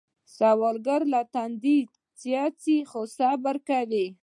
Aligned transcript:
سوالګر 0.35 1.01
له 1.13 1.21
تندي 1.33 1.79
څاڅي 2.19 2.77
خو 2.89 3.01
صبر 3.17 3.55
کوي 3.67 4.05